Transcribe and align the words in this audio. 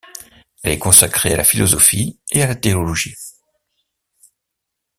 Elle 0.63 0.71
est 0.71 0.79
consacrée 0.79 1.35
à 1.35 1.37
la 1.37 1.43
philosophie 1.43 2.19
et 2.31 2.41
à 2.41 2.47
la 2.47 2.55
théologie. 2.55 3.13